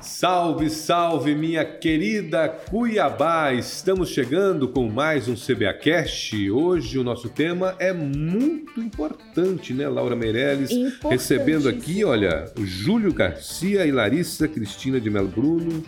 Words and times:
Salve, 0.00 0.70
salve, 0.70 1.34
minha 1.34 1.64
querida 1.64 2.48
Cuiabá! 2.48 3.52
Estamos 3.52 4.10
chegando 4.10 4.68
com 4.68 4.88
mais 4.88 5.28
um 5.28 5.34
CBA 5.34 5.74
Cast. 5.74 6.50
Hoje 6.50 6.98
o 6.98 7.04
nosso 7.04 7.28
tema 7.28 7.76
é 7.78 7.92
muito 7.92 8.80
importante, 8.80 9.72
né, 9.72 9.88
Laura 9.88 10.16
Meirelles? 10.16 10.70
Recebendo 11.08 11.68
aqui, 11.68 12.04
olha, 12.04 12.52
Júlio 12.56 13.12
Garcia 13.12 13.86
e 13.86 13.92
Larissa 13.92 14.48
Cristina 14.48 15.00
de 15.00 15.10
Melo 15.10 15.28
Bruno. 15.28 15.84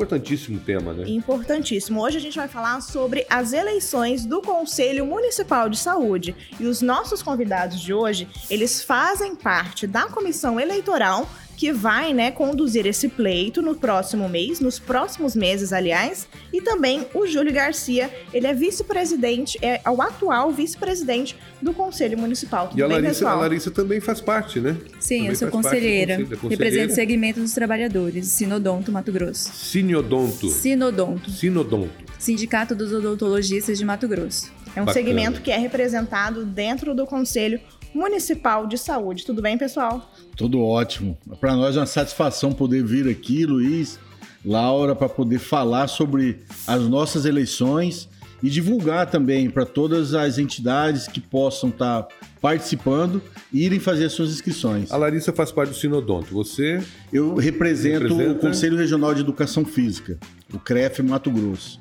Importantíssimo 0.00 0.58
tema, 0.58 0.94
né? 0.94 1.04
Importantíssimo. 1.06 2.00
Hoje 2.00 2.16
a 2.16 2.20
gente 2.20 2.34
vai 2.34 2.48
falar 2.48 2.80
sobre 2.80 3.26
as 3.28 3.52
eleições 3.52 4.24
do 4.24 4.40
Conselho 4.40 5.04
Municipal 5.04 5.68
de 5.68 5.78
Saúde. 5.78 6.34
E 6.58 6.64
os 6.64 6.80
nossos 6.80 7.22
convidados 7.22 7.78
de 7.78 7.92
hoje, 7.92 8.26
eles 8.48 8.82
fazem 8.82 9.36
parte 9.36 9.86
da 9.86 10.06
comissão 10.06 10.58
eleitoral 10.58 11.28
que 11.60 11.74
vai, 11.74 12.14
né, 12.14 12.30
conduzir 12.30 12.86
esse 12.86 13.06
pleito 13.06 13.60
no 13.60 13.74
próximo 13.74 14.26
mês, 14.30 14.60
nos 14.60 14.78
próximos 14.78 15.36
meses, 15.36 15.74
aliás, 15.74 16.26
e 16.50 16.62
também 16.62 17.06
o 17.12 17.26
Júlio 17.26 17.52
Garcia, 17.52 18.10
ele 18.32 18.46
é 18.46 18.54
vice-presidente, 18.54 19.58
é 19.60 19.78
o 19.90 20.00
atual 20.00 20.50
vice-presidente 20.52 21.36
do 21.60 21.74
Conselho 21.74 22.16
Municipal. 22.16 22.68
Tudo 22.68 22.78
e 22.78 22.82
a, 22.82 22.88
bem, 22.88 23.02
Larissa, 23.02 23.28
a 23.28 23.34
Larissa 23.34 23.70
também 23.70 24.00
faz 24.00 24.22
parte, 24.22 24.58
né? 24.58 24.74
Sim, 24.98 25.16
também 25.18 25.28
eu 25.28 25.36
sou 25.36 25.50
conselheira. 25.50 26.16
conselheira. 26.16 26.48
Represento 26.48 26.92
o 26.92 26.94
segmento 26.94 27.40
dos 27.40 27.52
trabalhadores, 27.52 28.28
Sinodonto, 28.28 28.90
Mato 28.90 29.12
Grosso. 29.12 29.52
Sinodonto. 29.52 30.48
Sinodonto. 30.48 31.30
Sinodonto. 31.30 31.90
Sindicato 32.18 32.74
dos 32.74 32.90
Odontologistas 32.90 33.76
de 33.76 33.84
Mato 33.84 34.08
Grosso. 34.08 34.50
É 34.74 34.80
um 34.80 34.86
Bacana. 34.86 34.92
segmento 35.06 35.42
que 35.42 35.50
é 35.50 35.58
representado 35.58 36.42
dentro 36.46 36.94
do 36.94 37.04
Conselho 37.04 37.60
Municipal 37.94 38.66
de 38.66 38.78
Saúde. 38.78 39.24
Tudo 39.24 39.42
bem, 39.42 39.58
pessoal? 39.58 40.10
Tudo 40.36 40.60
ótimo. 40.62 41.18
Para 41.40 41.54
nós 41.56 41.76
é 41.76 41.80
uma 41.80 41.86
satisfação 41.86 42.52
poder 42.52 42.84
vir 42.84 43.08
aqui, 43.08 43.44
Luiz, 43.44 43.98
Laura, 44.44 44.94
para 44.94 45.08
poder 45.08 45.38
falar 45.38 45.88
sobre 45.88 46.40
as 46.66 46.82
nossas 46.82 47.24
eleições 47.24 48.08
e 48.42 48.48
divulgar 48.48 49.10
também 49.10 49.50
para 49.50 49.66
todas 49.66 50.14
as 50.14 50.38
entidades 50.38 51.06
que 51.06 51.20
possam 51.20 51.68
estar 51.68 52.02
tá 52.02 52.14
participando 52.40 53.22
e 53.52 53.64
irem 53.64 53.78
fazer 53.78 54.06
as 54.06 54.12
suas 54.12 54.30
inscrições. 54.30 54.90
A 54.90 54.96
Larissa 54.96 55.32
faz 55.32 55.52
parte 55.52 55.70
do 55.70 55.76
Sinodonto. 55.76 56.32
Você? 56.32 56.82
Eu 57.12 57.34
represento 57.34 58.08
representa... 58.08 58.32
o 58.32 58.34
Conselho 58.36 58.76
Regional 58.76 59.14
de 59.14 59.20
Educação 59.20 59.64
Física, 59.64 60.18
o 60.52 60.58
CREF 60.58 61.02
Mato 61.02 61.30
Grosso. 61.30 61.80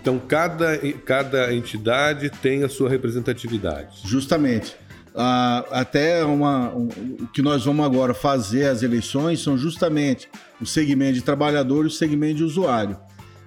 Então, 0.00 0.18
cada, 0.18 0.76
cada 1.06 1.54
entidade 1.54 2.28
tem 2.28 2.62
a 2.62 2.68
sua 2.68 2.90
representatividade. 2.90 4.00
Justamente. 4.04 4.76
Ah, 5.16 5.64
até 5.70 6.24
uma, 6.24 6.74
um, 6.74 6.88
o 7.20 7.26
que 7.28 7.40
nós 7.40 7.64
vamos 7.64 7.86
agora 7.86 8.12
fazer 8.12 8.66
as 8.66 8.82
eleições 8.82 9.40
são 9.40 9.56
justamente 9.56 10.28
o 10.60 10.66
segmento 10.66 11.14
de 11.14 11.22
trabalhador 11.22 11.84
e 11.84 11.88
o 11.88 11.90
segmento 11.90 12.36
de 12.36 12.44
usuário. 12.44 12.98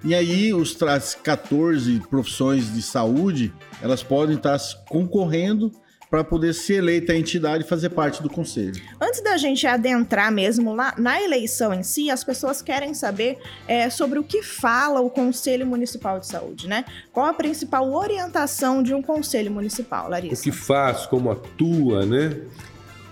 E 0.02 0.14
aí 0.14 0.54
os, 0.54 0.80
as 0.82 1.14
14 1.14 2.00
profissões 2.08 2.72
de 2.72 2.80
saúde, 2.80 3.52
elas 3.82 4.02
podem 4.02 4.36
estar 4.36 4.58
concorrendo 4.88 5.70
para 6.10 6.24
poder 6.24 6.54
ser 6.54 6.74
eleita 6.74 7.12
a 7.12 7.16
entidade 7.16 7.64
e 7.64 7.66
fazer 7.66 7.90
parte 7.90 8.22
do 8.22 8.30
conselho. 8.30 8.80
Antes 9.00 9.22
da 9.22 9.36
gente 9.36 9.66
adentrar 9.66 10.32
mesmo 10.32 10.74
lá 10.74 10.94
na 10.96 11.20
eleição 11.20 11.72
em 11.74 11.82
si, 11.82 12.10
as 12.10 12.24
pessoas 12.24 12.62
querem 12.62 12.94
saber 12.94 13.38
é, 13.66 13.90
sobre 13.90 14.18
o 14.18 14.24
que 14.24 14.42
fala 14.42 15.00
o 15.00 15.10
Conselho 15.10 15.66
Municipal 15.66 16.18
de 16.18 16.26
Saúde, 16.26 16.66
né? 16.66 16.84
Qual 17.12 17.26
a 17.26 17.34
principal 17.34 17.92
orientação 17.92 18.82
de 18.82 18.94
um 18.94 19.02
conselho 19.02 19.50
municipal, 19.50 20.08
Larissa? 20.08 20.40
O 20.40 20.44
que 20.44 20.52
faz, 20.52 21.06
como 21.06 21.30
atua, 21.30 22.06
né? 22.06 22.36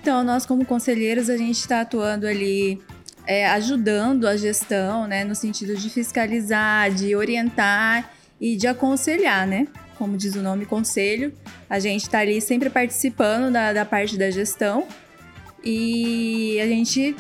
Então, 0.01 0.23
nós 0.23 0.47
como 0.47 0.65
conselheiros, 0.65 1.29
a 1.29 1.37
gente 1.37 1.59
está 1.59 1.81
atuando 1.81 2.27
ali 2.27 2.81
é, 3.27 3.47
ajudando 3.49 4.27
a 4.27 4.37
gestão, 4.37 5.07
né, 5.07 5.25
no 5.25 5.35
sentido 5.35 5.75
de 5.75 5.91
fiscalizar, 5.91 6.93
de 6.93 7.15
orientar 7.17 8.13
e 8.41 8.57
de 8.57 8.67
aconselhar, 8.67 9.47
né? 9.47 9.67
Como 9.99 10.17
diz 10.17 10.35
o 10.35 10.43
nome, 10.43 10.67
conselho. 10.67 11.33
A 11.69 11.79
gente 11.79 12.03
está 12.03 12.21
ali 12.21 12.41
sempre 12.41 12.71
participando 12.71 13.53
da, 13.53 13.73
da, 13.73 13.85
parte 13.85 14.17
da 14.17 14.31
gestão 14.31 14.87
e 15.65 16.59
a 16.61 16.67
gente 16.67 17.17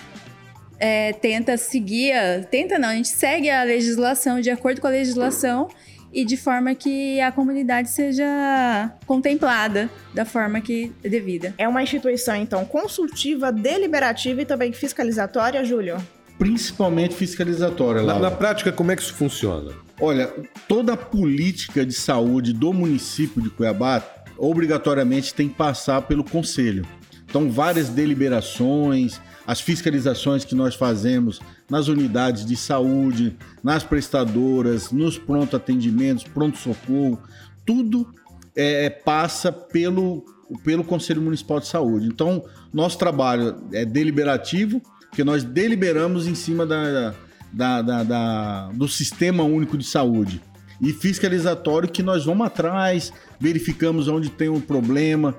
é, 0.78 1.12
tenta 1.12 1.56
seguir, 1.56 2.12
a, 2.12 2.42
tenta 2.44 2.78
não, 2.78 2.90
a 2.90 2.94
gente 2.94 3.08
segue 3.08 3.50
a 3.50 3.62
legislação 3.62 4.40
de 4.40 4.50
acordo 4.50 4.80
com 4.80 4.86
a 4.86 4.90
legislação 4.90 5.68
e 6.12 6.24
de 6.24 6.36
forma 6.36 6.74
que 6.74 7.20
a 7.20 7.30
comunidade 7.30 7.90
seja 7.90 8.90
contemplada 9.06 9.90
da 10.14 10.24
forma 10.24 10.60
que 10.60 10.92
é 11.04 11.08
devida. 11.08 11.54
É 11.58 11.68
uma 11.68 11.82
instituição, 11.82 12.36
então, 12.36 12.64
consultiva, 12.64 13.52
deliberativa 13.52 14.40
e 14.40 14.46
também 14.46 14.72
fiscalizatória, 14.72 15.64
Júlio? 15.64 15.96
Principalmente 16.38 17.14
fiscalizatória. 17.14 18.02
Na, 18.02 18.18
na 18.18 18.30
prática, 18.30 18.70
como 18.72 18.92
é 18.92 18.96
que 18.96 19.02
isso 19.02 19.14
funciona? 19.14 19.72
Olha, 20.00 20.32
toda 20.68 20.92
a 20.92 20.96
política 20.96 21.84
de 21.84 21.94
saúde 21.94 22.52
do 22.52 22.72
município 22.72 23.40
de 23.40 23.48
Cuiabá 23.48 24.02
obrigatoriamente 24.36 25.32
tem 25.32 25.48
que 25.48 25.54
passar 25.54 26.02
pelo 26.02 26.22
conselho. 26.22 26.86
Então, 27.24 27.50
várias 27.50 27.88
deliberações, 27.88 29.20
as 29.46 29.60
fiscalizações 29.60 30.44
que 30.44 30.54
nós 30.54 30.74
fazemos 30.74 31.40
nas 31.68 31.88
unidades 31.88 32.44
de 32.44 32.56
saúde, 32.56 33.36
nas 33.62 33.82
prestadoras, 33.82 34.90
nos 34.92 35.18
pronto 35.18 35.56
atendimentos, 35.56 36.24
pronto 36.24 36.58
socorro, 36.58 37.20
tudo 37.64 38.06
é, 38.54 38.90
passa 38.90 39.50
pelo, 39.50 40.24
pelo 40.64 40.84
Conselho 40.84 41.20
Municipal 41.20 41.60
de 41.60 41.66
Saúde. 41.66 42.06
Então, 42.06 42.44
nosso 42.72 42.98
trabalho 42.98 43.56
é 43.72 43.84
deliberativo, 43.84 44.80
porque 45.16 45.24
nós 45.24 45.42
deliberamos 45.42 46.26
em 46.26 46.34
cima 46.34 46.66
da, 46.66 47.14
da, 47.50 47.80
da, 47.80 48.02
da, 48.02 48.68
do 48.74 48.86
Sistema 48.86 49.44
Único 49.44 49.78
de 49.78 49.84
Saúde. 49.86 50.42
E 50.78 50.92
fiscalizatório 50.92 51.88
que 51.88 52.02
nós 52.02 52.26
vamos 52.26 52.46
atrás, 52.46 53.10
verificamos 53.40 54.08
onde 54.08 54.28
tem 54.28 54.50
um 54.50 54.60
problema. 54.60 55.34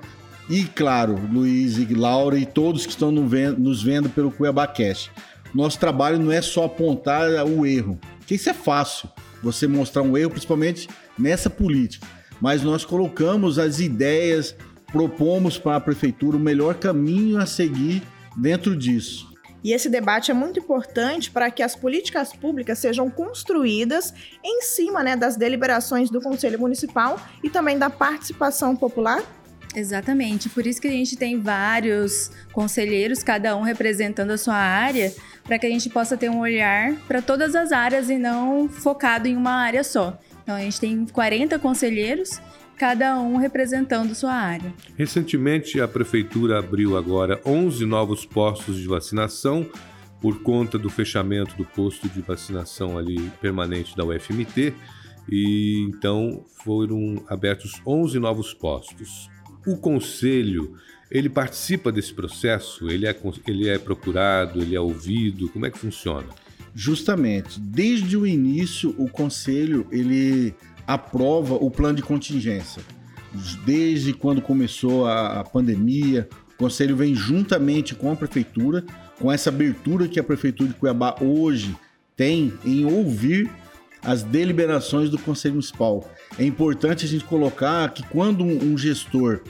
E 0.50 0.64
claro, 0.64 1.16
Luiz 1.32 1.78
e 1.78 1.94
Laura 1.94 2.36
e 2.36 2.44
todos 2.44 2.86
que 2.86 2.90
estão 2.90 3.12
nos 3.12 3.80
vendo 3.80 4.08
pelo 4.10 4.32
Cuiabá 4.32 4.66
Cash. 4.66 5.12
Nosso 5.54 5.78
trabalho 5.78 6.18
não 6.18 6.32
é 6.32 6.42
só 6.42 6.64
apontar 6.64 7.30
o 7.46 7.64
erro, 7.64 8.00
que 8.26 8.34
isso 8.34 8.50
é 8.50 8.54
fácil, 8.54 9.08
você 9.40 9.68
mostrar 9.68 10.02
um 10.02 10.18
erro, 10.18 10.30
principalmente 10.30 10.88
nessa 11.16 11.48
política. 11.48 12.04
Mas 12.40 12.64
nós 12.64 12.84
colocamos 12.84 13.60
as 13.60 13.78
ideias, 13.78 14.56
propomos 14.90 15.56
para 15.56 15.76
a 15.76 15.80
prefeitura 15.80 16.36
o 16.36 16.40
melhor 16.40 16.74
caminho 16.74 17.38
a 17.38 17.46
seguir 17.46 18.02
dentro 18.36 18.74
disso. 18.74 19.37
E 19.68 19.72
esse 19.74 19.90
debate 19.90 20.30
é 20.30 20.34
muito 20.34 20.58
importante 20.58 21.30
para 21.30 21.50
que 21.50 21.62
as 21.62 21.76
políticas 21.76 22.32
públicas 22.32 22.78
sejam 22.78 23.10
construídas 23.10 24.14
em 24.42 24.62
cima 24.62 25.02
né, 25.02 25.14
das 25.14 25.36
deliberações 25.36 26.08
do 26.08 26.22
Conselho 26.22 26.58
Municipal 26.58 27.20
e 27.44 27.50
também 27.50 27.78
da 27.78 27.90
participação 27.90 28.74
popular. 28.74 29.22
Exatamente, 29.76 30.48
por 30.48 30.66
isso 30.66 30.80
que 30.80 30.88
a 30.88 30.90
gente 30.90 31.18
tem 31.18 31.38
vários 31.38 32.30
conselheiros, 32.50 33.22
cada 33.22 33.54
um 33.54 33.60
representando 33.60 34.30
a 34.30 34.38
sua 34.38 34.54
área, 34.54 35.12
para 35.44 35.58
que 35.58 35.66
a 35.66 35.70
gente 35.70 35.90
possa 35.90 36.16
ter 36.16 36.30
um 36.30 36.38
olhar 36.38 36.94
para 37.06 37.20
todas 37.20 37.54
as 37.54 37.70
áreas 37.70 38.08
e 38.08 38.16
não 38.16 38.70
focado 38.70 39.28
em 39.28 39.36
uma 39.36 39.52
área 39.52 39.84
só. 39.84 40.18
Então 40.42 40.56
a 40.56 40.60
gente 40.60 40.80
tem 40.80 41.04
40 41.04 41.58
conselheiros 41.58 42.40
cada 42.78 43.20
um 43.20 43.36
representando 43.36 44.14
sua 44.14 44.32
área. 44.32 44.72
Recentemente, 44.96 45.80
a 45.80 45.88
prefeitura 45.88 46.58
abriu 46.58 46.96
agora 46.96 47.40
11 47.44 47.84
novos 47.84 48.24
postos 48.24 48.76
de 48.76 48.86
vacinação 48.86 49.68
por 50.20 50.42
conta 50.42 50.78
do 50.78 50.88
fechamento 50.88 51.56
do 51.56 51.64
posto 51.64 52.08
de 52.08 52.20
vacinação 52.20 52.96
ali 52.96 53.30
permanente 53.40 53.96
da 53.96 54.04
UFMT 54.04 54.72
e 55.30 55.86
então 55.88 56.44
foram 56.64 57.22
abertos 57.28 57.82
11 57.86 58.18
novos 58.18 58.54
postos. 58.54 59.28
O 59.66 59.76
conselho, 59.76 60.76
ele 61.10 61.28
participa 61.28 61.92
desse 61.92 62.14
processo? 62.14 62.88
Ele 62.88 63.06
é, 63.06 63.16
ele 63.46 63.68
é 63.68 63.78
procurado, 63.78 64.62
ele 64.62 64.74
é 64.74 64.80
ouvido? 64.80 65.48
Como 65.50 65.66
é 65.66 65.70
que 65.70 65.78
funciona? 65.78 66.28
Justamente, 66.74 67.58
desde 67.60 68.16
o 68.16 68.26
início 68.26 68.94
o 68.96 69.08
conselho 69.08 69.86
ele 69.90 70.54
aprova 70.88 71.54
o 71.54 71.70
plano 71.70 71.96
de 71.96 72.02
contingência. 72.02 72.82
Desde 73.66 74.14
quando 74.14 74.40
começou 74.40 75.06
a, 75.06 75.40
a 75.40 75.44
pandemia, 75.44 76.26
o 76.54 76.56
Conselho 76.56 76.96
vem 76.96 77.14
juntamente 77.14 77.94
com 77.94 78.10
a 78.10 78.16
Prefeitura, 78.16 78.82
com 79.20 79.30
essa 79.30 79.50
abertura 79.50 80.08
que 80.08 80.18
a 80.18 80.24
Prefeitura 80.24 80.70
de 80.70 80.74
Cuiabá 80.74 81.14
hoje 81.20 81.76
tem 82.16 82.54
em 82.64 82.86
ouvir 82.86 83.50
as 84.02 84.22
deliberações 84.22 85.10
do 85.10 85.18
Conselho 85.18 85.54
Municipal. 85.54 86.10
É 86.38 86.44
importante 86.44 87.04
a 87.04 87.08
gente 87.08 87.24
colocar 87.24 87.92
que 87.92 88.02
quando 88.04 88.42
um 88.42 88.78
gestor 88.78 89.42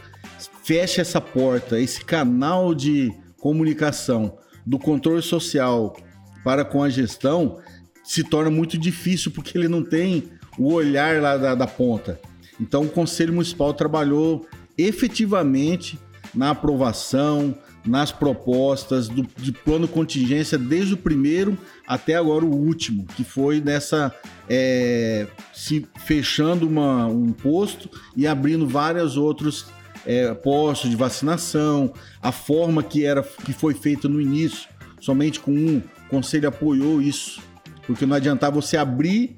fecha 0.65 1.03
essa 1.03 1.21
porta, 1.21 1.79
esse 1.79 2.05
canal 2.05 2.75
de 2.75 3.13
comunicação 3.39 4.37
do 4.67 4.79
controle 4.79 5.23
social 5.23 5.97
para 6.43 6.65
com 6.65 6.83
a 6.83 6.91
gestão, 6.91 7.61
se 8.03 8.25
torna 8.25 8.51
muito 8.51 8.77
difícil 8.77 9.31
porque 9.31 9.57
ele 9.57 9.69
não 9.69 9.85
tem 9.85 10.31
o 10.59 10.73
olhar 10.73 11.21
lá 11.23 11.37
da, 11.37 11.55
da 11.55 11.67
ponta. 11.67 12.21
Então, 12.61 12.83
o 12.83 12.89
Conselho 12.89 13.33
Municipal 13.33 13.73
trabalhou 13.73 14.47
efetivamente 14.77 15.99
na 16.35 16.51
aprovação, 16.51 17.55
nas 17.87 18.13
propostas 18.13 19.09
do, 19.09 19.27
de 19.37 19.53
plano 19.53 19.89
contingência 19.89 20.59
desde 20.59 20.95
o 20.95 20.97
primeiro 20.97 21.57
até 21.87 22.15
agora 22.17 22.45
o 22.45 22.55
último, 22.55 23.07
que 23.17 23.25
foi 23.25 23.61
nessa 23.61 24.15
é, 24.49 25.27
se 25.55 25.87
fechando 25.97 26.67
uma, 26.67 27.07
um 27.07 27.33
posto 27.33 27.89
e 28.17 28.27
abrindo 28.27 28.67
vários 28.67 29.17
outros 29.17 29.67
é, 30.05 30.33
postos 30.35 30.91
de 30.91 30.97
vacinação, 30.97 31.93
a 32.21 32.33
forma 32.33 32.83
que 32.83 33.05
era 33.05 33.23
que 33.23 33.53
foi 33.53 33.75
feita 33.75 34.09
no 34.09 34.21
início, 34.21 34.69
somente 35.01 35.41
com 35.41 35.53
um, 35.53 35.79
o 35.79 36.09
conselho 36.09 36.49
apoiou 36.49 37.01
isso, 37.01 37.41
porque 37.87 38.05
não 38.05 38.17
adiantava 38.17 38.61
você 38.61 38.77
abrir 38.77 39.37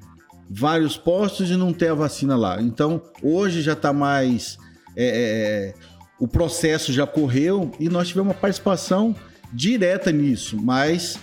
vários 0.49 0.97
postos 0.97 1.49
e 1.49 1.55
não 1.55 1.73
ter 1.73 1.89
a 1.89 1.93
vacina 1.93 2.35
lá. 2.35 2.61
Então 2.61 3.01
hoje 3.21 3.61
já 3.61 3.73
está 3.73 3.93
mais 3.93 4.57
é, 4.95 5.73
é 5.77 5.91
o 6.21 6.27
processo 6.27 6.93
já 6.93 7.07
correu 7.07 7.71
e 7.79 7.89
nós 7.89 8.09
tivemos 8.09 8.29
uma 8.29 8.39
participação 8.39 9.15
direta 9.51 10.11
nisso, 10.11 10.55
mas 10.61 11.17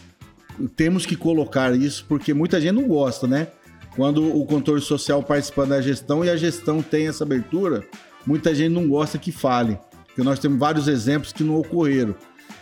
temos 0.74 1.06
que 1.06 1.14
colocar 1.14 1.72
isso 1.76 2.04
porque 2.08 2.34
muita 2.34 2.60
gente 2.60 2.72
não 2.72 2.88
gosta, 2.88 3.26
né? 3.28 3.46
Quando 3.94 4.36
o 4.36 4.44
controle 4.44 4.80
social 4.80 5.22
participa 5.22 5.64
da 5.64 5.80
gestão 5.80 6.24
e 6.24 6.30
a 6.30 6.36
gestão 6.36 6.82
tem 6.82 7.06
essa 7.06 7.22
abertura, 7.22 7.86
muita 8.26 8.52
gente 8.52 8.72
não 8.72 8.88
gosta 8.88 9.18
que 9.18 9.30
fale, 9.30 9.78
porque 10.06 10.22
nós 10.22 10.40
temos 10.40 10.58
vários 10.58 10.88
exemplos 10.88 11.32
que 11.32 11.44
não 11.44 11.56
ocorreram. 11.56 12.14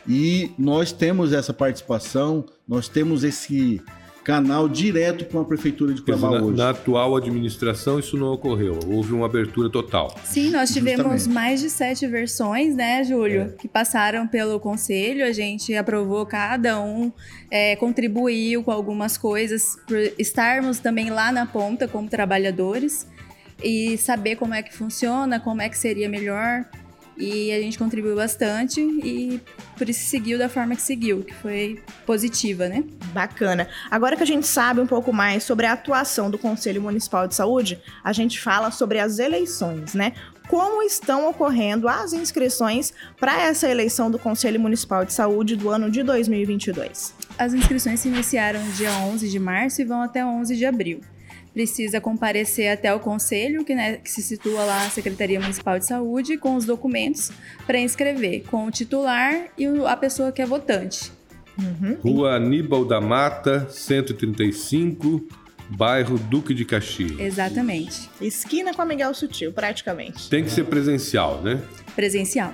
E 0.08 0.52
nós 0.58 0.92
temos 0.92 1.32
essa 1.32 1.52
participação, 1.52 2.44
nós 2.68 2.88
temos 2.88 3.24
esse 3.24 3.82
canal 4.26 4.68
direto 4.68 5.24
com 5.26 5.38
a 5.38 5.44
prefeitura 5.44 5.94
de 5.94 6.02
Cuiabá 6.02 6.32
na, 6.32 6.42
hoje. 6.42 6.56
Na 6.58 6.70
atual 6.70 7.14
administração 7.14 8.00
isso 8.00 8.16
não 8.16 8.32
ocorreu, 8.32 8.80
houve 8.84 9.12
uma 9.12 9.24
abertura 9.24 9.70
total. 9.70 10.12
Sim, 10.24 10.50
nós 10.50 10.72
tivemos 10.72 11.06
Justamente. 11.06 11.28
mais 11.32 11.60
de 11.60 11.70
sete 11.70 12.08
versões, 12.08 12.74
né, 12.74 13.04
Júlio, 13.04 13.42
é. 13.42 13.48
que 13.50 13.68
passaram 13.68 14.26
pelo 14.26 14.58
conselho, 14.58 15.24
a 15.24 15.30
gente 15.30 15.72
aprovou 15.76 16.26
cada 16.26 16.80
um, 16.80 17.12
é, 17.48 17.76
contribuiu 17.76 18.64
com 18.64 18.72
algumas 18.72 19.16
coisas, 19.16 19.78
por 19.86 19.96
estarmos 20.18 20.80
também 20.80 21.08
lá 21.08 21.30
na 21.30 21.46
ponta 21.46 21.86
como 21.86 22.08
trabalhadores 22.08 23.06
e 23.62 23.96
saber 23.96 24.34
como 24.34 24.54
é 24.54 24.60
que 24.60 24.74
funciona, 24.74 25.38
como 25.38 25.62
é 25.62 25.68
que 25.68 25.78
seria 25.78 26.08
melhor 26.08 26.66
e 27.16 27.52
a 27.52 27.60
gente 27.60 27.78
contribuiu 27.78 28.16
bastante 28.16 28.80
e 28.80 29.40
por 29.76 29.88
isso 29.88 30.08
seguiu 30.08 30.38
da 30.38 30.48
forma 30.48 30.74
que 30.76 30.82
seguiu, 30.82 31.22
que 31.22 31.34
foi 31.34 31.82
positiva, 32.04 32.68
né? 32.68 32.84
Bacana. 33.12 33.68
Agora 33.90 34.16
que 34.16 34.22
a 34.22 34.26
gente 34.26 34.46
sabe 34.46 34.80
um 34.80 34.86
pouco 34.86 35.12
mais 35.12 35.44
sobre 35.44 35.66
a 35.66 35.72
atuação 35.72 36.30
do 36.30 36.38
Conselho 36.38 36.82
Municipal 36.82 37.26
de 37.26 37.34
Saúde, 37.34 37.80
a 38.04 38.12
gente 38.12 38.40
fala 38.40 38.70
sobre 38.70 38.98
as 38.98 39.18
eleições, 39.18 39.94
né? 39.94 40.12
Como 40.48 40.82
estão 40.82 41.28
ocorrendo 41.28 41.88
as 41.88 42.12
inscrições 42.12 42.92
para 43.18 43.40
essa 43.42 43.68
eleição 43.68 44.10
do 44.10 44.18
Conselho 44.18 44.60
Municipal 44.60 45.04
de 45.04 45.12
Saúde 45.12 45.56
do 45.56 45.70
ano 45.70 45.90
de 45.90 46.02
2022? 46.02 47.14
As 47.36 47.52
inscrições 47.52 48.00
se 48.00 48.08
iniciaram 48.08 48.60
dia 48.70 48.92
11 48.92 49.28
de 49.28 49.38
março 49.38 49.82
e 49.82 49.84
vão 49.84 50.02
até 50.02 50.24
11 50.24 50.56
de 50.56 50.64
abril 50.64 51.00
precisa 51.56 52.02
comparecer 52.02 52.70
até 52.70 52.92
o 52.92 53.00
conselho, 53.00 53.64
que, 53.64 53.74
né, 53.74 53.96
que 53.96 54.10
se 54.10 54.22
situa 54.22 54.62
lá 54.62 54.84
a 54.84 54.90
Secretaria 54.90 55.40
Municipal 55.40 55.78
de 55.78 55.86
Saúde, 55.86 56.36
com 56.36 56.54
os 56.54 56.66
documentos 56.66 57.32
para 57.66 57.78
inscrever, 57.78 58.42
com 58.50 58.66
o 58.66 58.70
titular 58.70 59.46
e 59.56 59.64
a 59.86 59.96
pessoa 59.96 60.30
que 60.30 60.42
é 60.42 60.44
votante. 60.44 61.10
Uhum. 61.58 61.96
Rua 62.02 62.36
Aníbal 62.36 62.84
da 62.84 63.00
Mata, 63.00 63.66
135, 63.70 65.26
bairro 65.70 66.18
Duque 66.18 66.52
de 66.52 66.66
Caxias. 66.66 67.18
Exatamente. 67.18 68.10
Esquina 68.20 68.74
com 68.74 68.82
a 68.82 68.84
Miguel 68.84 69.14
Sutil, 69.14 69.50
praticamente. 69.50 70.28
Tem 70.28 70.44
que 70.44 70.50
ser 70.50 70.64
presencial, 70.64 71.40
né? 71.40 71.62
Presencial. 71.94 72.52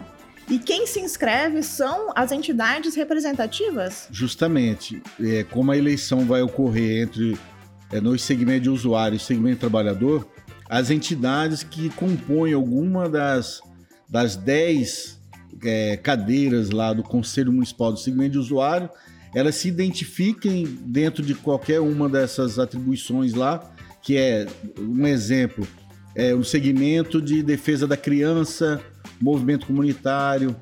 E 0.49 0.61
quem 0.61 0.87
se 0.87 1.01
inscreve 1.01 1.65
são 1.65 2.13
as 2.15 2.31
entidades 2.31 2.95
representativas? 2.95 4.07
Justamente. 4.13 5.03
É, 5.21 5.43
como 5.43 5.73
a 5.73 5.77
eleição 5.77 6.25
vai 6.25 6.41
ocorrer 6.41 7.03
entre 7.03 7.37
é, 7.93 8.01
no 8.01 8.19
segmento 8.19 8.63
de 8.63 8.71
usuário 8.71 9.17
e 9.17 9.21
segmento 9.21 9.61
trabalhador, 9.61 10.27
as 10.69 10.91
entidades 10.91 11.63
que 11.63 11.91
compõem 11.91 12.55
alguma 12.55 13.09
das, 13.09 13.61
das 14.09 14.37
10 14.37 15.21
é, 15.65 15.97
cadeiras 15.99 16.71
lá 16.71 16.93
do 16.93 17.03
Conselho 17.03 17.53
Municipal 17.53 17.93
do 17.93 17.99
segmento 17.99 18.33
de 18.33 18.39
usuário, 18.39 18.89
elas 19.35 19.55
se 19.57 19.69
identifiquem 19.69 20.65
dentro 20.87 21.23
de 21.23 21.35
qualquer 21.35 21.81
uma 21.81 22.09
dessas 22.09 22.59
atribuições 22.59 23.35
lá, 23.35 23.71
que 24.03 24.17
é 24.17 24.47
um 24.79 25.07
exemplo, 25.07 25.67
é 26.15 26.35
o 26.35 26.45
segmento 26.45 27.21
de 27.21 27.43
defesa 27.43 27.87
da 27.87 27.97
criança, 27.97 28.81
movimento 29.21 29.67
comunitário, 29.67 30.55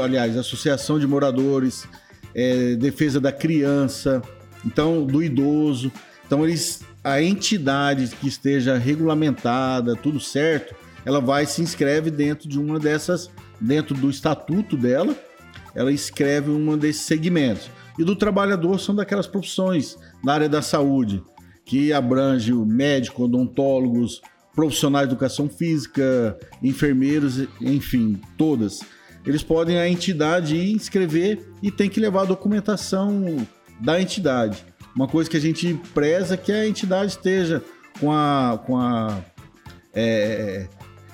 aliás, 0.00 0.36
associação 0.36 0.98
de 0.98 1.06
moradores, 1.06 1.88
é, 2.34 2.74
defesa 2.76 3.20
da 3.20 3.32
criança, 3.32 4.22
então 4.64 5.04
do 5.04 5.22
idoso. 5.22 5.90
Então 6.32 6.46
eles 6.46 6.82
a 7.04 7.20
entidade 7.20 8.08
que 8.16 8.26
esteja 8.26 8.78
regulamentada, 8.78 9.94
tudo 9.94 10.18
certo, 10.18 10.74
ela 11.04 11.20
vai 11.20 11.44
se 11.44 11.60
inscreve 11.60 12.10
dentro 12.10 12.48
de 12.48 12.58
uma 12.58 12.80
dessas, 12.80 13.30
dentro 13.60 13.94
do 13.94 14.08
estatuto 14.08 14.74
dela, 14.74 15.14
ela 15.74 15.92
escreve 15.92 16.50
um 16.50 16.78
desses 16.78 17.02
segmentos. 17.02 17.70
E 17.98 18.02
do 18.02 18.16
trabalhador 18.16 18.80
são 18.80 18.94
daquelas 18.94 19.26
profissões 19.26 19.98
na 20.24 20.32
área 20.32 20.48
da 20.48 20.62
saúde, 20.62 21.22
que 21.66 21.92
abrange 21.92 22.54
o 22.54 22.64
médico, 22.64 23.24
odontólogos, 23.24 24.22
profissionais 24.54 25.08
de 25.08 25.12
educação 25.12 25.50
física, 25.50 26.38
enfermeiros, 26.62 27.46
enfim, 27.60 28.18
todas. 28.38 28.80
Eles 29.26 29.42
podem 29.42 29.78
a 29.78 29.86
entidade 29.86 30.56
inscrever 30.72 31.46
e 31.62 31.70
tem 31.70 31.90
que 31.90 32.00
levar 32.00 32.22
a 32.22 32.24
documentação 32.24 33.46
da 33.78 34.00
entidade. 34.00 34.71
Uma 34.94 35.08
coisa 35.08 35.28
que 35.28 35.36
a 35.36 35.40
gente 35.40 35.74
preza 35.94 36.34
é 36.34 36.36
que 36.36 36.52
a 36.52 36.66
entidade 36.66 37.12
esteja 37.12 37.62
com 37.98 38.12
a. 38.12 38.60
Com 38.66 38.76
a 38.78 39.18
é, 39.94 40.66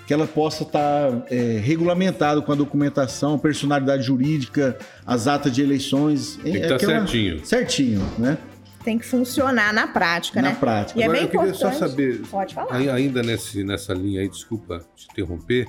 que 0.06 0.14
ela 0.14 0.26
possa 0.26 0.62
estar 0.62 1.10
tá, 1.10 1.26
é, 1.30 1.60
regulamentada 1.62 2.40
com 2.40 2.50
a 2.50 2.54
documentação, 2.54 3.38
personalidade 3.38 4.04
jurídica, 4.04 4.78
as 5.06 5.28
atas 5.28 5.52
de 5.52 5.60
eleições. 5.60 6.36
Tem 6.42 6.52
que 6.52 6.58
estar 6.60 6.78
tá 6.78 6.86
certinho. 6.86 7.44
Certinho, 7.44 8.12
né? 8.18 8.38
Tem 8.82 8.98
que 8.98 9.04
funcionar 9.04 9.70
na 9.74 9.86
prática, 9.86 10.40
na 10.40 10.48
né? 10.48 10.54
Na 10.54 10.60
prática. 10.60 10.98
E 10.98 11.02
Agora, 11.02 11.18
é 11.18 11.20
bem 11.20 11.26
eu 11.26 11.30
queria 11.30 11.50
importante. 11.50 11.78
só 11.78 11.86
saber, 11.86 12.22
Pode 12.30 12.54
falar. 12.54 12.74
ainda 12.74 13.22
nesse, 13.22 13.62
nessa 13.62 13.92
linha 13.92 14.22
aí, 14.22 14.28
desculpa 14.30 14.82
te 14.96 15.08
interromper, 15.10 15.68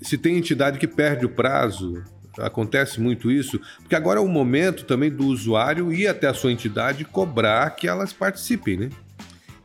se 0.00 0.16
tem 0.16 0.36
entidade 0.36 0.78
que 0.78 0.86
perde 0.86 1.26
o 1.26 1.28
prazo 1.28 2.04
acontece 2.38 3.00
muito 3.00 3.30
isso, 3.30 3.60
porque 3.78 3.94
agora 3.94 4.20
é 4.20 4.22
o 4.22 4.28
momento 4.28 4.84
também 4.84 5.10
do 5.10 5.26
usuário 5.26 5.92
ir 5.92 6.06
até 6.06 6.28
a 6.28 6.34
sua 6.34 6.52
entidade 6.52 7.04
cobrar 7.04 7.70
que 7.70 7.88
elas 7.88 8.12
participem, 8.12 8.76
né? 8.76 8.90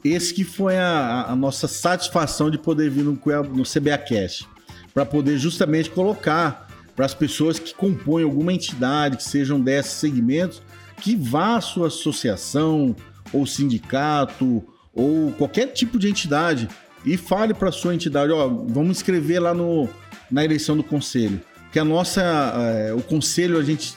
Esse 0.03 0.33
que 0.33 0.43
foi 0.43 0.77
a, 0.77 1.25
a 1.27 1.35
nossa 1.35 1.67
satisfação 1.67 2.49
de 2.49 2.57
poder 2.57 2.89
vir 2.89 3.03
no, 3.03 3.13
no 3.13 3.63
CBA 3.63 3.97
Cash, 3.97 4.47
para 4.93 5.05
poder 5.05 5.37
justamente 5.37 5.89
colocar 5.89 6.67
para 6.95 7.05
as 7.05 7.13
pessoas 7.13 7.59
que 7.59 7.73
compõem 7.73 8.23
alguma 8.23 8.53
entidade, 8.53 9.17
que 9.17 9.23
sejam 9.23 9.59
desses 9.59 9.93
segmentos, 9.93 10.61
que 11.01 11.15
vá 11.15 11.57
à 11.57 11.61
sua 11.61 11.87
associação 11.87 12.95
ou 13.33 13.45
sindicato 13.45 14.63
ou 14.93 15.31
qualquer 15.33 15.67
tipo 15.67 15.99
de 15.99 16.07
entidade 16.07 16.69
e 17.05 17.17
fale 17.17 17.53
para 17.53 17.71
sua 17.71 17.93
entidade, 17.93 18.31
ó, 18.31 18.47
vamos 18.47 18.97
escrever 18.97 19.39
lá 19.39 19.53
no, 19.53 19.89
na 20.31 20.45
eleição 20.45 20.77
do 20.77 20.83
conselho 20.83 21.41
que 21.75 21.79
a 21.79 21.83
nossa, 21.83 22.21
é, 22.21 22.93
o 22.93 23.01
conselho 23.01 23.57
a 23.57 23.61
gente 23.61 23.95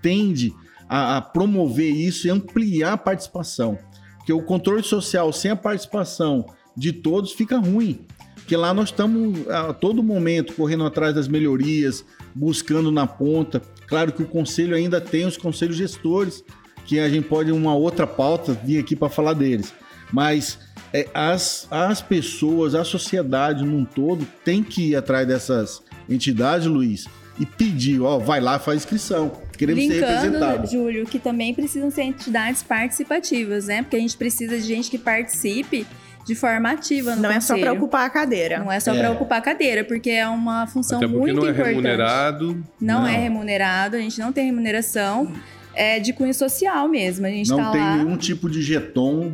tende 0.00 0.54
a, 0.88 1.16
a, 1.16 1.20
promover 1.20 1.90
isso 1.90 2.28
e 2.28 2.30
ampliar 2.30 2.92
a 2.92 2.96
participação, 2.96 3.76
porque 4.18 4.32
o 4.32 4.40
controle 4.40 4.84
social 4.84 5.32
sem 5.32 5.50
a 5.50 5.56
participação 5.56 6.46
de 6.76 6.92
todos 6.92 7.32
fica 7.32 7.58
ruim, 7.58 8.06
porque 8.36 8.56
lá 8.56 8.72
nós 8.72 8.90
estamos 8.90 9.44
a 9.48 9.72
todo 9.72 10.04
momento 10.04 10.54
correndo 10.54 10.84
atrás 10.84 11.16
das 11.16 11.26
melhorias, 11.26 12.04
buscando 12.32 12.92
na 12.92 13.08
ponta. 13.08 13.60
Claro 13.88 14.12
que 14.12 14.22
o 14.22 14.28
conselho 14.28 14.76
ainda 14.76 15.00
tem 15.00 15.26
os 15.26 15.36
conselhos 15.36 15.74
gestores, 15.74 16.44
que 16.84 17.00
a 17.00 17.08
gente 17.08 17.26
pode 17.26 17.50
uma 17.50 17.74
outra 17.74 18.06
pauta 18.06 18.52
vir 18.52 18.78
aqui 18.78 18.94
para 18.94 19.08
falar 19.08 19.32
deles, 19.32 19.74
mas 20.12 20.60
é, 20.92 21.08
as, 21.12 21.66
as 21.72 22.00
pessoas, 22.00 22.76
a 22.76 22.84
sociedade 22.84 23.64
num 23.64 23.84
todo 23.84 24.24
tem 24.44 24.62
que 24.62 24.90
ir 24.90 24.94
atrás 24.94 25.26
dessas 25.26 25.82
entidade, 26.08 26.68
Luiz, 26.68 27.06
e 27.38 27.44
pedir, 27.44 28.00
ó, 28.00 28.18
vai 28.18 28.40
lá, 28.40 28.58
faz 28.58 28.78
inscrição. 28.78 29.32
Queremos 29.56 29.82
Linkando, 29.84 30.00
ser 30.06 30.12
representado. 30.14 30.70
Júlio, 30.70 31.06
que 31.06 31.18
também 31.18 31.54
precisam 31.54 31.90
ser 31.90 32.02
entidades 32.02 32.62
participativas, 32.62 33.66
né? 33.66 33.82
Porque 33.82 33.96
a 33.96 34.00
gente 34.00 34.16
precisa 34.16 34.56
de 34.56 34.62
gente 34.64 34.90
que 34.90 34.98
participe 34.98 35.86
de 36.26 36.34
forma 36.34 36.70
ativa 36.72 37.14
no 37.14 37.22
Não 37.22 37.32
conselho. 37.32 37.38
é 37.38 37.40
só 37.40 37.58
para 37.58 37.72
ocupar 37.72 38.06
a 38.06 38.10
cadeira. 38.10 38.58
Não 38.58 38.70
é 38.72 38.80
só 38.80 38.92
É. 38.94 38.98
para 38.98 39.12
ocupar 39.12 39.38
a 39.38 39.40
cadeira, 39.42 39.84
porque 39.84 40.10
é 40.10 40.26
uma 40.28 40.66
função 40.66 40.98
Até 40.98 41.06
muito 41.06 41.34
não 41.34 41.46
é 41.46 41.50
importante. 41.50 41.68
remunerado. 41.68 42.64
Não, 42.80 43.00
Não. 43.02 43.06
é 43.08 43.16
remunerado, 43.16 43.96
a 43.96 43.98
gente 44.00 44.18
não 44.18 44.32
tem 44.32 44.46
remuneração. 44.46 45.32
É 45.74 46.00
de 46.00 46.12
cunho 46.14 46.32
social 46.34 46.88
mesmo. 46.88 47.26
A 47.26 47.28
gente 47.30 47.50
Não 47.50 47.58
tá 47.58 47.70
tem 47.70 47.80
lá. 47.82 47.96
nenhum 47.98 48.16
tipo 48.16 48.48
de 48.50 48.62
jeton. 48.62 49.30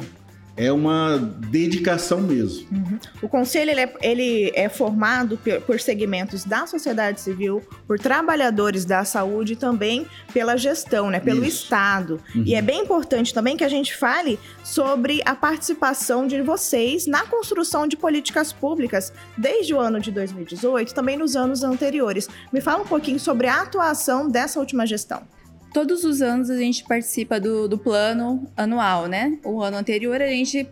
É 0.57 0.71
uma 0.71 1.19
dedicação 1.19 2.21
mesmo. 2.21 2.67
Uhum. 2.71 2.99
O 3.23 3.29
conselho 3.29 3.71
ele 3.71 3.81
é, 3.81 3.95
ele 4.03 4.53
é 4.55 4.69
formado 4.69 5.39
por 5.67 5.81
segmentos 5.81 6.45
da 6.45 6.67
sociedade 6.67 7.21
civil, 7.21 7.63
por 7.87 7.99
trabalhadores 7.99 8.85
da 8.85 9.05
saúde 9.05 9.55
e 9.55 9.57
também 9.57 10.07
pela 10.33 10.57
gestão, 10.57 11.11
né, 11.11 11.21
pelo 11.21 11.45
Isso. 11.45 11.65
Estado. 11.65 12.21
Uhum. 12.35 12.45
E 12.45 12.55
é 12.55 12.63
bem 12.63 12.83
importante 12.83 13.33
também 13.33 13.57
que 13.57 13.65
a 13.65 13.69
gente 13.69 13.97
fale 13.97 14.39
sobre 14.63 15.23
a 15.25 15.35
participação 15.35 16.27
de 16.27 16.41
vocês 16.43 17.07
na 17.07 17.25
construção 17.27 17.87
de 17.87 17.97
políticas 17.97 18.53
públicas 18.53 19.13
desde 19.37 19.75
o 19.75 19.81
ano 19.81 20.01
de 20.01 20.11
2018, 20.11 20.95
também 20.95 21.17
nos 21.17 21.35
anos 21.35 21.63
anteriores. 21.63 22.29
Me 22.53 22.61
fala 22.61 22.83
um 22.83 22.87
pouquinho 22.87 23.19
sobre 23.19 23.47
a 23.47 23.63
atuação 23.63 24.29
dessa 24.29 24.61
última 24.61 24.87
gestão 24.87 25.23
todos 25.73 26.05
os 26.05 26.21
anos 26.21 26.51
a 26.51 26.57
gente 26.57 26.85
participa 26.85 27.41
do, 27.41 27.69
do 27.69 27.79
plano 27.79 28.47
anual, 28.57 29.07
né? 29.07 29.39
O 29.45 29.63
ano 29.63 29.77
anterior 29.77 30.21
a 30.21 30.27
gente 30.27 30.67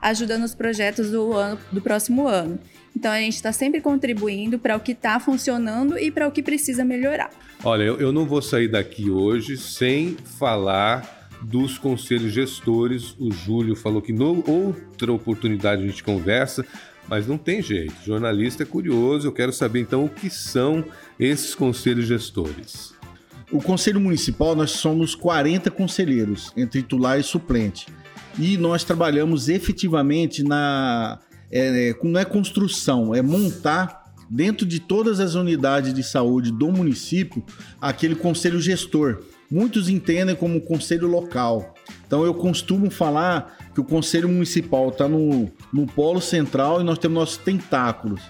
ajuda 0.00 0.38
nos 0.38 0.54
projetos 0.54 1.10
do, 1.10 1.32
ano, 1.32 1.58
do 1.72 1.80
próximo 1.80 2.26
ano. 2.26 2.58
Então 2.96 3.10
a 3.10 3.18
gente 3.18 3.34
está 3.34 3.52
sempre 3.52 3.80
contribuindo 3.80 4.58
para 4.58 4.76
o 4.76 4.80
que 4.80 4.92
está 4.92 5.20
funcionando 5.20 5.98
e 5.98 6.10
para 6.10 6.26
o 6.26 6.30
que 6.30 6.42
precisa 6.42 6.84
melhorar. 6.84 7.30
Olha, 7.62 7.82
eu, 7.82 7.98
eu 7.98 8.12
não 8.12 8.24
vou 8.24 8.40
sair 8.40 8.68
daqui 8.68 9.10
hoje 9.10 9.56
sem 9.56 10.16
falar 10.38 11.28
dos 11.42 11.76
conselhos 11.76 12.32
gestores. 12.32 13.14
O 13.18 13.30
Júlio 13.30 13.76
falou 13.76 14.00
que 14.00 14.12
no 14.12 14.42
outra 14.50 15.12
oportunidade 15.12 15.82
a 15.82 15.86
gente 15.86 16.02
conversa, 16.02 16.64
mas 17.06 17.26
não 17.26 17.36
tem 17.36 17.60
jeito. 17.60 17.94
Jornalista 18.04 18.62
é 18.62 18.66
curioso, 18.66 19.28
eu 19.28 19.32
quero 19.32 19.52
saber 19.52 19.80
então 19.80 20.04
o 20.04 20.08
que 20.08 20.30
são 20.30 20.84
esses 21.20 21.54
conselhos 21.54 22.06
gestores. 22.06 22.95
O 23.50 23.60
Conselho 23.60 24.00
Municipal, 24.00 24.56
nós 24.56 24.72
somos 24.72 25.14
40 25.14 25.70
conselheiros, 25.70 26.52
entre 26.56 26.82
titular 26.82 27.18
e 27.18 27.22
suplente. 27.22 27.86
E 28.38 28.56
nós 28.58 28.82
trabalhamos 28.82 29.48
efetivamente 29.48 30.42
na. 30.42 31.20
É, 31.50 31.90
é, 31.90 31.94
não 32.02 32.18
é 32.18 32.24
construção, 32.24 33.14
é 33.14 33.22
montar 33.22 34.04
dentro 34.28 34.66
de 34.66 34.80
todas 34.80 35.20
as 35.20 35.36
unidades 35.36 35.94
de 35.94 36.02
saúde 36.02 36.50
do 36.50 36.72
município 36.72 37.44
aquele 37.80 38.16
conselho 38.16 38.60
gestor. 38.60 39.22
Muitos 39.48 39.88
entendem 39.88 40.34
como 40.34 40.60
conselho 40.60 41.06
local. 41.06 41.72
Então 42.04 42.24
eu 42.24 42.34
costumo 42.34 42.90
falar 42.90 43.56
que 43.72 43.80
o 43.80 43.84
conselho 43.84 44.28
municipal 44.28 44.88
está 44.88 45.06
no, 45.06 45.48
no 45.72 45.86
polo 45.86 46.20
central 46.20 46.80
e 46.80 46.84
nós 46.84 46.98
temos 46.98 47.16
nossos 47.16 47.36
tentáculos, 47.36 48.20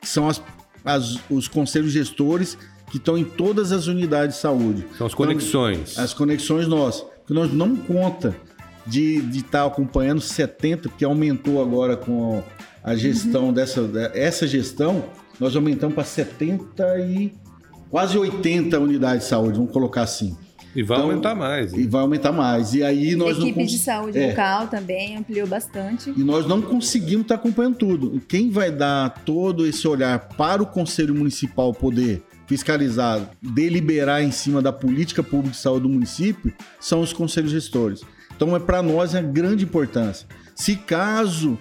que 0.00 0.08
são 0.08 0.28
as, 0.28 0.42
as, 0.84 1.18
os 1.30 1.46
conselhos 1.46 1.92
gestores 1.92 2.58
que 2.94 2.98
estão 2.98 3.18
em 3.18 3.24
todas 3.24 3.72
as 3.72 3.88
unidades 3.88 4.36
de 4.36 4.40
saúde. 4.40 4.86
São 4.96 5.04
as 5.04 5.12
conexões. 5.12 5.90
Então, 5.90 6.04
as 6.04 6.14
conexões 6.14 6.68
nossas. 6.68 7.04
Que 7.26 7.34
nós 7.34 7.52
não 7.52 7.74
conta 7.74 8.36
de 8.86 9.16
estar 9.32 9.62
tá 9.62 9.66
acompanhando 9.66 10.20
70, 10.20 10.88
que 10.90 11.04
aumentou 11.04 11.60
agora 11.60 11.96
com 11.96 12.40
a 12.84 12.94
gestão 12.94 13.46
uhum. 13.46 13.52
dessa 13.52 13.90
essa 14.14 14.46
gestão, 14.46 15.06
nós 15.40 15.56
aumentamos 15.56 15.92
para 15.92 16.04
70 16.04 17.00
e 17.00 17.32
quase 17.90 18.16
80 18.16 18.78
unidades 18.78 19.24
de 19.24 19.30
saúde, 19.30 19.56
vamos 19.56 19.72
colocar 19.72 20.02
assim. 20.02 20.36
E 20.72 20.82
vai 20.84 20.98
então, 20.98 21.10
aumentar 21.10 21.34
mais. 21.34 21.72
Né? 21.72 21.80
E 21.80 21.86
vai 21.88 22.00
aumentar 22.00 22.30
mais. 22.30 22.74
E 22.74 22.84
aí 22.84 23.16
nós 23.16 23.38
a 23.38 23.40
equipe 23.40 23.60
cons... 23.60 23.70
de 23.72 23.78
saúde 23.78 24.18
é. 24.18 24.28
local 24.28 24.68
também 24.68 25.16
ampliou 25.16 25.48
bastante. 25.48 26.12
E 26.16 26.22
nós 26.22 26.46
não 26.46 26.62
conseguimos 26.62 27.22
estar 27.22 27.38
tá 27.38 27.40
acompanhando 27.40 27.74
tudo. 27.74 28.22
Quem 28.28 28.50
vai 28.50 28.70
dar 28.70 29.10
todo 29.24 29.66
esse 29.66 29.88
olhar 29.88 30.28
para 30.36 30.62
o 30.62 30.66
Conselho 30.66 31.12
Municipal 31.12 31.74
poder 31.74 32.22
fiscalizar, 32.46 33.30
deliberar 33.40 34.22
em 34.22 34.30
cima 34.30 34.60
da 34.60 34.72
política 34.72 35.22
pública 35.22 35.52
de 35.52 35.56
saúde 35.56 35.82
do 35.82 35.88
município 35.88 36.52
são 36.80 37.00
os 37.00 37.12
conselhos 37.12 37.50
gestores. 37.50 38.02
Então, 38.36 38.54
é 38.54 38.60
para 38.60 38.82
nós 38.82 39.14
é 39.14 39.22
grande 39.22 39.64
importância. 39.64 40.26
Se 40.54 40.76
caso 40.76 41.58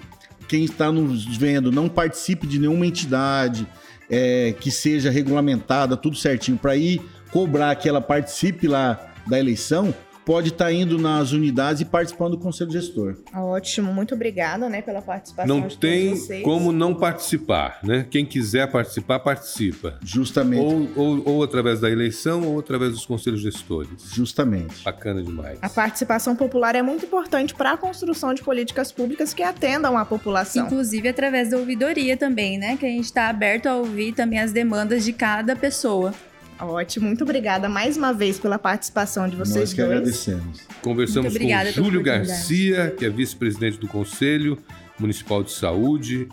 quem 0.48 0.66
está 0.66 0.92
nos 0.92 1.26
vendo 1.38 1.72
não 1.72 1.88
participe 1.88 2.46
de 2.46 2.60
nenhuma 2.60 2.86
entidade 2.86 3.68
é, 4.10 4.54
que 4.60 4.70
seja 4.70 5.10
regulamentada, 5.10 5.96
tudo 5.96 6.16
certinho, 6.16 6.58
para 6.58 6.76
ir 6.76 7.02
cobrar 7.32 7.74
que 7.76 7.90
ela 7.90 8.02
participe 8.02 8.68
lá 8.68 9.14
da 9.26 9.40
eleição, 9.40 9.94
pode 10.26 10.50
estar 10.50 10.66
tá 10.66 10.74
indo 10.74 10.98
nas 10.98 11.32
unidades 11.32 11.82
e 11.82 11.86
participando 11.86 12.32
do 12.32 12.38
conselho 12.38 12.72
gestor. 12.72 13.18
Ótimo, 13.34 13.94
muito 13.94 14.16
obrigada, 14.16 14.70
né, 14.70 14.82
pela 14.82 15.02
participação. 15.02 15.60
Não 15.60 15.70
tem 15.70 16.16
como 16.44 16.72
não 16.72 16.94
participar, 16.94 17.80
né? 17.84 18.06
Quem 18.10 18.26
quiser 18.26 18.72
participar, 18.72 19.20
participa. 19.20 19.98
Justamente. 20.02 20.64
Ou, 20.64 20.90
ou, 20.96 21.24
ou, 21.26 21.44
através 21.44 21.80
da 21.80 21.90
eleição 21.90 22.44
ou 22.48 22.60
através 22.60 22.92
dos 22.92 23.06
conselhos 23.06 23.42
gestores. 23.42 24.12
Justamente. 24.14 24.84
Bacana 24.84 25.22
demais. 25.22 25.60
A 25.62 25.70
participação 25.70 26.36
popular 26.36 26.76
é 26.76 26.82
muito 26.82 27.06
importante 27.06 27.54
para 27.54 27.74
a 27.74 27.78
construção 27.78 28.34
de 28.34 28.42
políticas 28.42 28.92
públicas 28.92 29.34
que 29.34 29.44
atendam 29.44 29.98
a 29.98 30.06
população. 30.06 30.66
Inclusive 30.66 31.08
através 31.08 31.50
da 31.50 31.58
ouvidoria 31.58 32.16
também, 32.18 32.58
né? 32.58 32.78
Que 32.78 32.86
a 32.86 32.90
gente 32.90 33.06
está 33.06 33.30
aberto 33.30 33.68
a 33.68 33.76
ouvir 33.76 34.14
também 34.14 34.40
as 34.40 34.52
demandas 34.52 35.04
de 35.04 35.14
cada 35.14 35.56
pessoa. 35.56 36.14
Ótimo, 36.60 37.08
muito 37.08 37.24
obrigada 37.24 37.68
mais 37.68 37.98
uma 37.98 38.14
vez 38.14 38.40
pela 38.40 38.58
participação 38.58 39.28
de 39.28 39.36
vocês 39.36 39.56
Nós 39.56 39.74
que 39.74 39.82
dois. 39.82 39.92
agradecemos. 39.92 40.62
Conversamos 40.82 41.38
com 41.38 41.72
Júlio 41.72 42.02
Garcia, 42.04 42.94
que 42.98 43.06
é 43.06 43.10
vice-presidente 43.10 43.78
do 43.78 43.88
Conselho 43.88 44.58
Municipal 45.00 45.44
de 45.44 45.52
Saúde, 45.52 46.28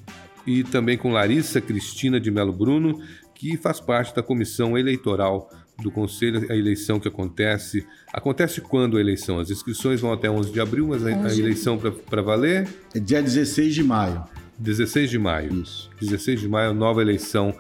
e 0.47 0.63
também 0.65 0.97
com 0.97 1.13
Larissa 1.13 1.61
Cristina 1.61 2.21
de 2.21 2.31
Melo 2.31 2.53
Bruno, 2.53 3.01
que 3.35 3.57
faz 3.57 3.81
parte 3.81 4.15
da 4.15 4.23
comissão 4.23 4.77
eleitoral 4.77 5.51
do 5.81 5.91
Conselho, 5.91 6.47
a 6.51 6.57
eleição 6.57 7.01
que 7.01 7.09
acontece. 7.09 7.87
Acontece 8.13 8.61
quando 8.61 8.99
a 8.99 9.01
eleição? 9.01 9.39
As 9.39 9.51
inscrições 9.51 10.01
vão 10.01 10.13
até 10.13 10.31
11 10.31 10.53
de 10.53 10.61
abril, 10.61 10.89
mas 10.89 11.05
a, 11.07 11.09
a 11.09 11.35
eleição 11.35 11.79
para 11.79 12.23
valer? 12.23 12.69
É 12.95 13.01
dia 13.01 13.23
16 13.23 13.75
de 13.75 13.83
maio. 13.83 14.23
16 14.59 15.09
de 15.09 15.19
maio. 15.19 15.63
Isso. 15.63 15.91
16 16.01 16.41
de 16.41 16.49
maio, 16.49 16.75
nova 16.75 17.01
eleição 17.01 17.55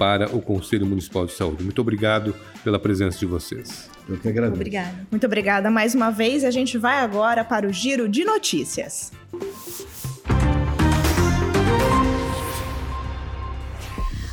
para 0.00 0.34
o 0.34 0.40
Conselho 0.40 0.86
Municipal 0.86 1.26
de 1.26 1.32
Saúde. 1.32 1.62
Muito 1.62 1.78
obrigado 1.82 2.34
pela 2.64 2.78
presença 2.78 3.18
de 3.18 3.26
vocês. 3.26 3.90
Eu 4.08 4.16
que 4.16 4.26
agradeço. 4.30 4.54
Obrigada. 4.54 5.06
Muito 5.10 5.26
obrigada 5.26 5.70
mais 5.70 5.94
uma 5.94 6.08
vez. 6.08 6.42
A 6.42 6.50
gente 6.50 6.78
vai 6.78 7.00
agora 7.00 7.44
para 7.44 7.68
o 7.68 7.72
giro 7.72 8.08
de 8.08 8.24
notícias. 8.24 9.12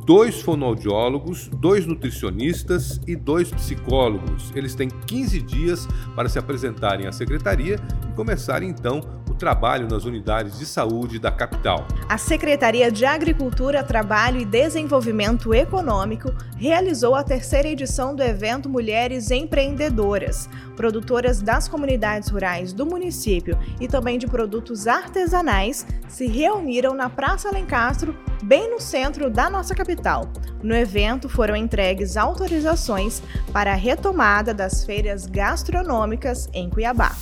dois 0.05 0.41
fonoaudiólogos, 0.43 1.47
dois 1.47 1.87
nutricionistas 1.87 3.01
e 3.07 3.15
dois 3.15 3.53
psicólogos. 3.53 4.51
Eles 4.57 4.75
têm 4.75 4.89
15 4.89 5.41
dias 5.43 5.87
para 6.17 6.29
se 6.29 6.41
apresentarem 6.41 7.07
à 7.07 7.13
secretaria 7.13 7.79
e 8.11 8.17
começarem 8.17 8.69
então 8.69 9.01
trabalho 9.35 9.89
nas 9.89 10.05
unidades 10.05 10.59
de 10.59 10.67
saúde 10.67 11.19
da 11.19 11.31
capital. 11.31 11.87
A 12.09 12.17
Secretaria 12.17 12.91
de 12.91 13.05
Agricultura, 13.05 13.83
Trabalho 13.83 14.41
e 14.41 14.45
Desenvolvimento 14.45 15.53
Econômico 15.53 16.33
realizou 16.57 17.15
a 17.15 17.25
terceira 17.25 17.69
edição 17.69 18.15
do 18.15 18.23
evento 18.23 18.69
Mulheres 18.69 19.31
Empreendedoras. 19.31 20.49
Produtoras 20.77 21.41
das 21.41 21.69
comunidades 21.69 22.29
rurais 22.29 22.73
do 22.73 22.87
município 22.87 23.59
e 23.81 23.87
também 23.87 24.19
de 24.19 24.27
produtos 24.27 24.87
artesanais 24.87 25.87
se 26.09 26.27
reuniram 26.27 26.95
na 26.95 27.09
Praça 27.09 27.49
Alencastro, 27.49 28.17
bem 28.43 28.71
no 28.71 28.81
centro 28.81 29.31
da 29.31 29.49
nossa 29.51 29.75
capital. 29.75 30.29
No 30.63 30.75
evento 30.75 31.29
foram 31.29 31.55
entregues 31.55 32.17
autorizações 32.17 33.23
para 33.53 33.73
a 33.73 33.77
retomada 33.77 34.55
das 34.55 34.85
feiras 34.85 35.27
gastronômicas 35.27 36.49
em 36.53 36.71
Cuiabá. 36.71 37.13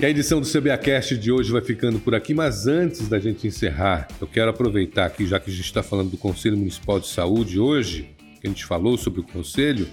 E 0.00 0.06
a 0.06 0.08
edição 0.08 0.40
do 0.40 0.46
CBAcast 0.46 1.18
de 1.18 1.32
hoje 1.32 1.50
vai 1.50 1.60
ficando 1.60 1.98
por 1.98 2.14
aqui, 2.14 2.32
mas 2.32 2.68
antes 2.68 3.08
da 3.08 3.18
gente 3.18 3.48
encerrar, 3.48 4.06
eu 4.20 4.28
quero 4.28 4.48
aproveitar 4.48 5.06
aqui, 5.06 5.26
já 5.26 5.40
que 5.40 5.50
a 5.50 5.52
gente 5.52 5.64
está 5.64 5.82
falando 5.82 6.10
do 6.10 6.16
Conselho 6.16 6.56
Municipal 6.56 7.00
de 7.00 7.08
Saúde 7.08 7.58
hoje, 7.58 8.08
que 8.40 8.46
a 8.46 8.48
gente 8.48 8.64
falou 8.64 8.96
sobre 8.96 9.22
o 9.22 9.24
Conselho, 9.24 9.88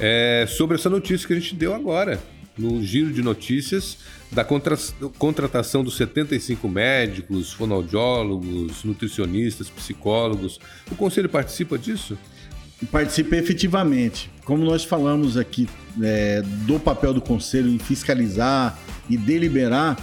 é, 0.00 0.46
sobre 0.48 0.74
essa 0.74 0.90
notícia 0.90 1.28
que 1.28 1.32
a 1.32 1.38
gente 1.38 1.54
deu 1.54 1.72
agora, 1.72 2.18
no 2.58 2.82
giro 2.82 3.12
de 3.12 3.22
notícias 3.22 3.98
da 4.32 4.42
contra 4.42 4.76
contratação 5.16 5.84
dos 5.84 5.96
75 5.96 6.68
médicos, 6.68 7.52
fonoaudiólogos, 7.52 8.82
nutricionistas, 8.82 9.70
psicólogos. 9.70 10.58
O 10.90 10.96
Conselho 10.96 11.28
participa 11.28 11.78
disso? 11.78 12.18
Participei 12.90 13.38
efetivamente. 13.38 14.28
Como 14.44 14.64
nós 14.64 14.82
falamos 14.82 15.36
aqui 15.36 15.68
é, 16.02 16.42
do 16.66 16.80
papel 16.80 17.14
do 17.14 17.20
conselho 17.20 17.68
em 17.68 17.78
fiscalizar 17.78 18.76
e 19.10 19.16
deliberar, 19.16 19.98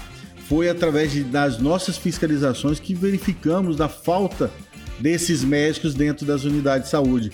foi 0.48 0.70
através 0.70 1.12
de, 1.12 1.24
das 1.24 1.58
nossas 1.58 1.98
fiscalizações 1.98 2.80
que 2.80 2.94
verificamos 2.94 3.76
da 3.76 3.88
falta 3.88 4.52
desses 5.00 5.44
médicos 5.44 5.94
dentro 5.94 6.26
das 6.26 6.44
unidades 6.44 6.86
de 6.86 6.92
saúde. 6.92 7.32